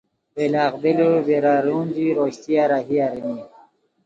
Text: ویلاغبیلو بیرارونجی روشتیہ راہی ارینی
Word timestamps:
ویلاغبیلو 0.37 1.09
بیرارونجی 1.27 2.07
روشتیہ 2.17 2.63
راہی 2.71 2.97
ارینی 3.07 3.37